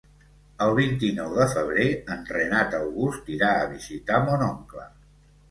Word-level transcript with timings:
El 0.67 0.71
vint-i-nou 0.77 1.35
de 1.39 1.45
febrer 1.51 1.85
en 2.15 2.23
Renat 2.37 2.79
August 2.79 3.31
irà 3.37 3.53
a 3.61 3.69
visitar 3.75 4.19
mon 4.27 4.49
oncle. 4.49 4.89